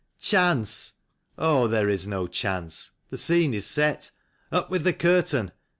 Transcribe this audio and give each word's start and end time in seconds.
Chance! 0.19 0.93
Oh, 1.37 1.67
there 1.67 1.87
is 1.87 2.07
no 2.07 2.25
chance. 2.25 2.89
The 3.11 3.19
scene 3.19 3.53
is 3.53 3.67
set. 3.67 4.09
Up 4.51 4.67
with 4.71 4.83
the 4.83 4.93
curtain 4.93 5.51